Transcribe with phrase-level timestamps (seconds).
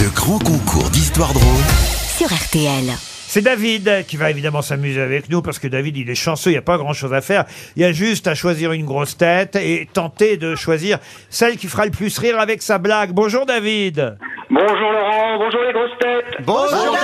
[0.00, 1.62] Le grand concours d'histoire drôle
[2.16, 2.90] sur RTL.
[3.26, 6.54] C'est David qui va évidemment s'amuser avec nous parce que David il est chanceux, il
[6.54, 7.44] n'y a pas grand chose à faire.
[7.76, 11.66] Il y a juste à choisir une grosse tête et tenter de choisir celle qui
[11.68, 13.12] fera le plus rire avec sa blague.
[13.12, 14.16] Bonjour David.
[14.52, 16.44] Bonjour Laurent, bonjour les grosses têtes.
[16.44, 16.96] Bonjour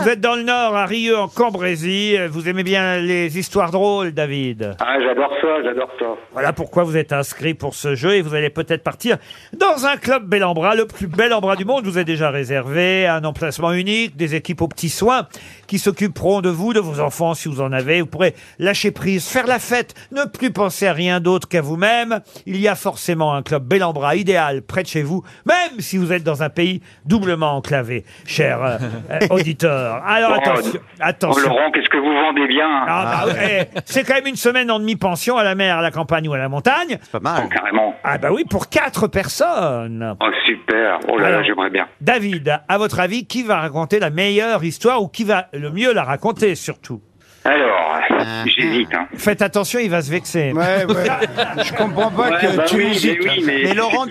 [0.00, 2.16] Vous êtes dans le nord à Rieux en Cambrésie.
[2.30, 6.06] Vous aimez bien les histoires drôles David Ah, j'adore ça, j'adore ça.
[6.32, 9.18] Voilà pourquoi vous êtes inscrit pour ce jeu et vous allez peut-être partir
[9.52, 11.84] dans un club bel en bras, le plus bel en bras du monde.
[11.84, 15.28] Vous est déjà réservé un emplacement unique, des équipes aux petits soins
[15.66, 18.00] qui s'occuperont de vous, de vos enfants si vous en avez.
[18.00, 22.20] Vous pourrez lâcher prise, faire la fête, ne plus penser à rien d'autre qu'à vous-même.
[22.46, 25.80] Il y a forcément un club bel en bras idéal près de chez vous, même
[25.80, 28.78] si vous êtes dans un pays doublement enclavé, cher euh,
[29.10, 30.02] euh, auditeur.
[30.06, 31.48] Alors Oh, attention, Oh, attention.
[31.50, 34.78] Laurent, qu'est-ce que vous vendez bien Ah, bah, ouais, c'est quand même une semaine en
[34.78, 36.98] demi-pension à la mer, à la campagne ou à la montagne.
[37.12, 37.42] Pas mal.
[37.46, 37.94] Oh, Carrément.
[38.04, 40.16] Ah bah oui, pour quatre personnes.
[40.20, 40.98] Oh, super.
[41.08, 41.40] Oh là Alors.
[41.40, 41.86] là, j'aimerais bien.
[42.00, 45.92] David, à votre avis, qui va raconter la meilleure histoire ou qui va le mieux
[45.92, 47.00] la raconter surtout?
[47.44, 47.76] Alors.
[48.46, 48.88] J'hésite.
[48.94, 49.06] Hein.
[49.16, 50.52] Faites attention, il va se vexer.
[50.52, 51.04] Ouais, ouais.
[51.64, 53.18] Je comprends pas Ouais, que bah tu oui, mais hésites.
[53.22, 53.60] oui, mais...
[53.64, 54.06] Mais Laurent,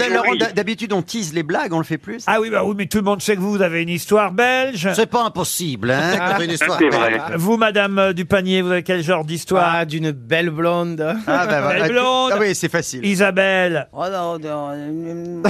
[0.55, 2.23] d'habitude, on tease les blagues, on le fait plus.
[2.27, 4.89] Ah oui, bah oui, mais tout le monde sait que vous, avez une histoire belge.
[4.93, 6.77] C'est pas impossible, hein, quand on fait une histoire.
[6.79, 7.19] C'est vrai.
[7.35, 11.01] Vous, Madame euh, Dupanier, vous avez quel genre d'histoire Ah, d'une belle blonde.
[11.27, 11.79] Ah, bah, voilà.
[11.79, 12.31] Elle est blonde.
[12.33, 13.05] Ah oui, c'est facile.
[13.05, 13.87] Isabelle.
[13.93, 14.69] Oh non, non.
[14.73, 15.41] euh,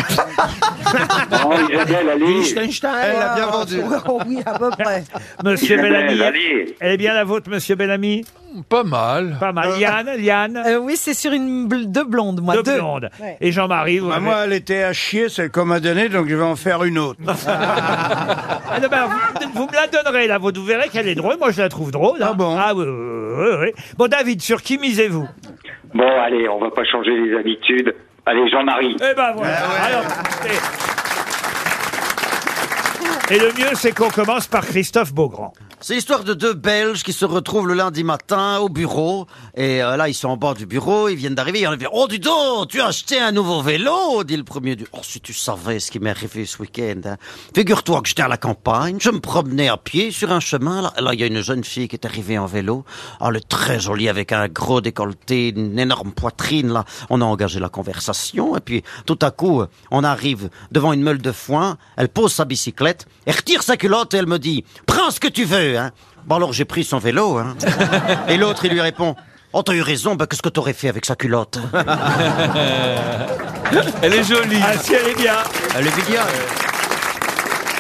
[1.46, 2.26] Oh, Isabelle, allez.
[2.40, 2.90] Liechtenstein.
[3.04, 3.82] Elle l'a bien vendu.
[4.08, 5.04] Oh oui, à peu près.
[5.44, 6.22] Monsieur Isabelle, Bellamy.
[6.24, 6.76] allez.
[6.80, 8.26] Elle est bien la vôtre, Monsieur Bellamy?
[8.70, 9.38] Pas mal.
[9.40, 9.78] Pas mal.
[9.80, 10.58] Yann, Yann.
[10.58, 12.56] Euh, oui, c'est sur une bl- deux blondes, moi.
[12.56, 12.76] Deux deux.
[12.78, 13.10] blondes.
[13.42, 16.28] Et Jean-Marie, vous Bah, avez- moi, elle était à chier, celle qu'on m'a donnée, donc
[16.28, 17.20] je vais en faire une autre.
[17.28, 19.08] Ah, non, bah,
[19.42, 20.38] vous, vous me la donnerez, là.
[20.38, 21.38] Vous, vous verrez qu'elle est drôle.
[21.40, 22.22] Moi, je la trouve drôle.
[22.24, 22.30] hein.
[22.32, 22.94] Ah bon Ah oui, oui,
[23.38, 23.72] oui, oui.
[23.98, 25.28] Bon, David, sur qui misez-vous?
[25.94, 27.94] Bon, allez, on va pas changer les habitudes.
[28.26, 28.96] Allez, Jean-Marie.
[29.00, 29.58] Eh ben voilà.
[29.86, 30.04] Alors,
[33.30, 33.36] et...
[33.36, 35.54] et le mieux, c'est qu'on commence par Christophe Beaugrand.
[35.80, 39.28] C'est l'histoire de deux Belges qui se retrouvent le lundi matin au bureau.
[39.56, 41.68] Et euh, là, ils sont en bord du bureau, ils viennent d'arriver.
[41.68, 44.76] On dit Oh, dis donc, tu as acheté un nouveau vélo dit le premier.
[44.76, 44.88] Du...
[44.92, 47.02] Oh, si tu savais ce qui m'est arrivé ce week-end.
[47.06, 47.18] hein.
[47.56, 50.82] Figure-toi que j'étais à la campagne, je me promenais à pied sur un chemin.
[50.82, 52.84] Là, il y a une jeune fille qui est arrivée en vélo.
[53.22, 56.74] Elle est très jolie avec un gros décolleté, une énorme poitrine.
[56.74, 58.58] Là, on a engagé la conversation.
[58.58, 61.78] Et puis, tout à coup, on arrive devant une meule de foin.
[61.98, 65.28] Elle pose sa bicyclette, elle retire sa culotte et elle me dit Prends ce que
[65.28, 65.67] tu veux.
[65.76, 65.92] Hein.
[66.26, 67.38] Bon, alors j'ai pris son vélo.
[67.38, 67.56] Hein.
[68.30, 69.16] Et l'autre, il lui répond
[69.54, 71.58] Oh, t'as eu raison, bah, qu'est-ce que t'aurais fait avec sa culotte
[74.02, 74.60] Elle est jolie.
[74.62, 75.38] Ah, si elle est bien.
[75.76, 76.22] Elle est bien.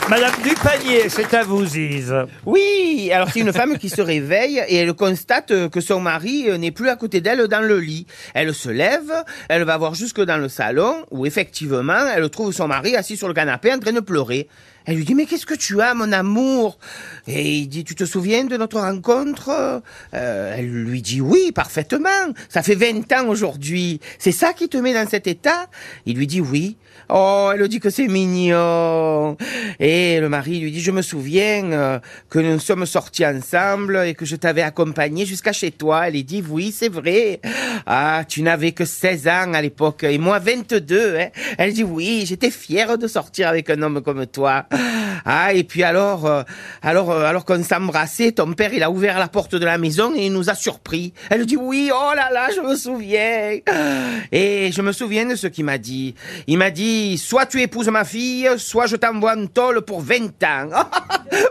[0.09, 2.13] Madame Dupanier, c'est à vous, Ziz.
[2.45, 6.57] Oui, alors c'est une femme qui se réveille et elle constate que son mari euh,
[6.57, 8.07] n'est plus à côté d'elle dans le lit.
[8.33, 9.11] Elle se lève,
[9.49, 13.27] elle va voir jusque dans le salon où effectivement elle trouve son mari assis sur
[13.27, 14.47] le canapé en train de pleurer.
[14.87, 16.79] Elle lui dit mais qu'est-ce que tu as mon amour?
[17.27, 19.81] Et il dit tu te souviens de notre rencontre?
[20.13, 22.07] Euh, Elle lui dit oui parfaitement.
[22.47, 23.99] Ça fait 20 ans aujourd'hui.
[24.17, 25.67] C'est ça qui te met dans cet état?
[26.05, 26.77] Il lui dit oui.
[27.09, 29.37] Oh, elle dit que c'est mignon.
[29.79, 31.99] Et le mari lui dit, je me souviens euh,
[32.29, 36.09] que nous sommes sortis ensemble et que je t'avais accompagné jusqu'à chez toi.
[36.09, 37.39] Elle dit, oui, c'est vrai.
[37.85, 41.17] Ah, tu n'avais que 16 ans à l'époque et moi 22.
[41.17, 41.27] Hein.
[41.57, 44.65] Elle dit, oui, j'étais fière de sortir avec un homme comme toi.
[45.29, 46.43] Ah, et puis alors, euh,
[46.81, 50.13] alors, euh, alors qu'on s'embrassait, ton père, il a ouvert la porte de la maison
[50.15, 51.11] et il nous a surpris.
[51.29, 53.57] Elle dit, oui, oh là là, je me souviens.
[54.31, 56.16] Et je me souviens de ce qu'il m'a dit.
[56.47, 60.43] Il m'a dit, soit tu épouses ma fille, soit je t'envoie en tôle pour 20
[60.43, 60.69] ans.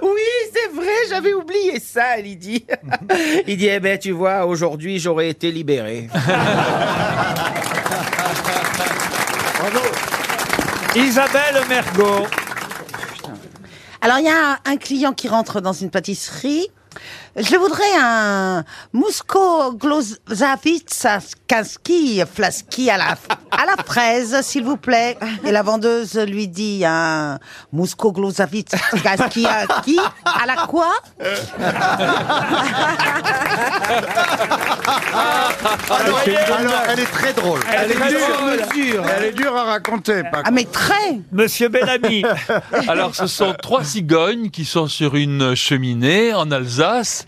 [0.02, 2.64] oui, c'est vrai, j'avais oublié ça, il dit.
[3.46, 6.08] il dit, eh ben, tu vois, aujourd'hui, j'aurais été libéré.
[10.94, 12.45] Isabelle Mergot.
[14.06, 16.68] Alors, il y a un client qui rentre dans une pâtisserie.
[17.36, 18.64] Je voudrais un
[18.94, 23.16] Musco Glozavitsakanski Flaski à la,
[23.50, 25.18] à la fraise, s'il vous plaît.
[25.44, 27.38] Et la vendeuse lui dit un
[27.72, 29.98] Musco Glozavitsakanski à qui?
[30.24, 30.90] À la quoi?
[35.90, 36.20] Alors,
[36.58, 37.60] alors, Elle est très drôle.
[37.72, 38.20] Elle est très dure.
[38.38, 38.60] drôle.
[39.16, 40.22] elle est dure à raconter.
[40.32, 42.24] Ah, mais très Monsieur Bellamy.
[42.88, 46.85] Alors, ce sont trois cigognes qui sont sur une cheminée en Alsace.
[46.86, 47.26] us.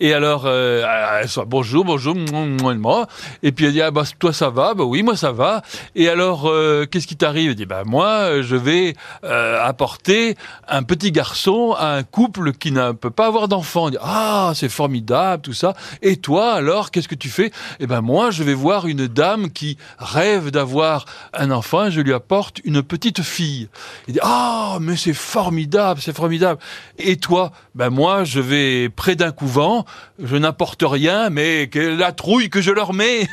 [0.00, 0.84] Et alors, euh,
[1.20, 3.06] elle soit bonjour, bonjour, moi.
[3.42, 5.62] Et puis elle dit, ah bah toi ça va, bah oui, moi ça va.
[5.96, 7.50] Et alors, euh, qu'est-ce qui t'arrive?
[7.50, 10.36] Elle dit, bah moi, euh, je vais euh, apporter
[10.68, 13.90] un petit garçon à un couple qui ne peut pas avoir d'enfant.
[14.00, 15.74] Ah, c'est formidable, tout ça.
[16.00, 17.50] Et toi, alors, qu'est-ce que tu fais?
[17.80, 21.90] Eh ben moi, je vais voir une dame qui rêve d'avoir un enfant.
[21.90, 23.68] Je lui apporte une petite fille.
[24.06, 26.60] Il dit, ah, mais c'est formidable, c'est formidable.
[26.98, 27.50] Et toi?
[27.74, 29.84] Ben moi, je vais près d'un couvent.
[30.22, 33.28] Je n'apporte rien, mais que la trouille que je leur mets.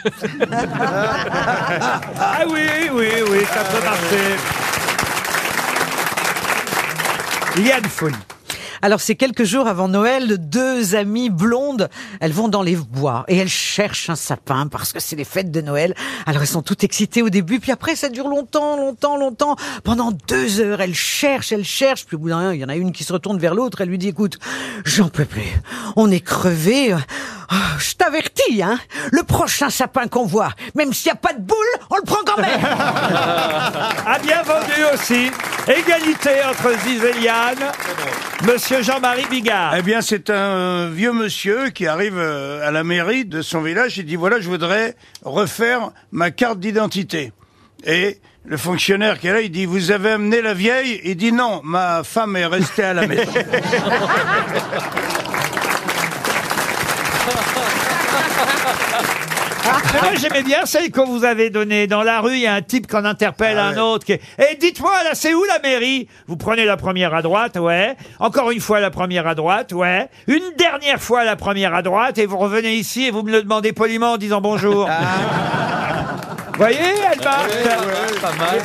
[2.18, 4.36] Ah oui, oui, oui, ça peut marcher.
[7.58, 8.16] Liane Folie.
[8.82, 11.90] Alors c'est quelques jours avant Noël, deux amies blondes,
[12.20, 15.52] elles vont dans les bois et elles cherchent un sapin parce que c'est les fêtes
[15.52, 15.96] de Noël.
[16.26, 19.56] Alors elles sont toutes excitées au début, puis après ça dure longtemps, longtemps, longtemps.
[19.84, 22.76] Pendant deux heures, elles cherchent, elles cherchent, puis au bout d'un il y en a
[22.76, 24.40] une qui se retourne vers l'autre, elle lui dit écoute,
[24.84, 25.62] j'en peux plus,
[25.96, 26.96] on est crevés.
[27.50, 28.80] Ah, Je t'avertis, hein,
[29.12, 31.58] le prochain sapin qu'on voit, même s'il n'y a pas de boule,
[31.90, 32.60] on le prend quand même.
[34.08, 35.32] A bien vendu aussi.
[35.68, 37.72] Égalité entre Ziz et Liane.
[38.44, 39.76] Monsieur Jean-Marie Bigard.
[39.78, 43.98] Eh bien, c'est un vieux monsieur qui arrive euh, à la mairie de son village
[44.00, 47.32] et dit voilà, je voudrais refaire ma carte d'identité.
[47.86, 51.02] Et le fonctionnaire qui est là, il dit vous avez amené la vieille?
[51.04, 53.32] Il dit non, ma femme est restée à la maison.
[59.94, 61.88] Moi, j'aimais bien celle que vous avez donnée.
[61.88, 64.06] Dans la rue, il y a un type qu'on interpelle Ah un autre.
[64.06, 66.08] Qui est, Eh, dites-moi, là, c'est où la mairie?
[66.28, 67.96] Vous prenez la première à droite, ouais.
[68.20, 70.10] Encore une fois la première à droite, ouais.
[70.28, 73.42] Une dernière fois la première à droite, et vous revenez ici et vous me le
[73.42, 74.90] demandez poliment en disant bonjour.
[76.56, 77.52] Vous voyez, elle marche.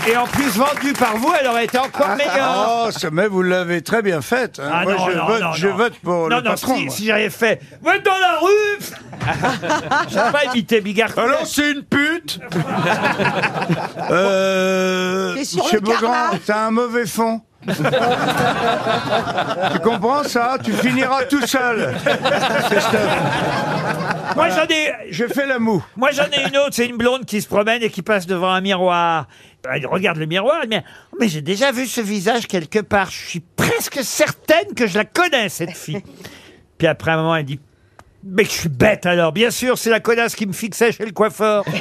[0.07, 2.85] Et, et en plus vendue par vous, elle aurait été encore meilleure.
[2.87, 4.61] oh, ça, mais vous l'avez très bien faite.
[4.63, 4.71] hein.
[4.73, 5.77] Ah Moi, non, je, non, vote, non, je non.
[5.77, 6.77] vote pour non, le non, patron.
[6.77, 6.95] si, moi.
[6.95, 8.79] si j'avais fait, vous êtes dans la rue
[10.09, 11.19] Je pas imité Bigard.
[11.19, 12.39] Alors, c'est une pute
[14.11, 17.41] Euh, T'es sur Monsieur Beaugrand, t'as un mauvais fond.
[17.67, 17.75] Tu
[19.85, 20.57] comprends ça?
[20.63, 21.95] Tu finiras tout seul.
[24.35, 25.85] Moi, j'en ai, Je fais la moue.
[25.97, 28.51] Moi, j'en ai une autre, c'est une blonde qui se promène et qui passe devant
[28.51, 29.27] un miroir.
[29.71, 30.77] Elle regarde le miroir, elle dit,
[31.19, 33.11] mais j'ai déjà vu ce visage quelque part.
[33.11, 36.03] Je suis presque certaine que je la connais, cette fille.
[36.79, 37.61] Puis après un moment, elle dit,
[38.25, 39.33] mais je suis bête alors.
[39.33, 41.65] Bien sûr, c'est la connasse qui me fixait chez le coiffeur.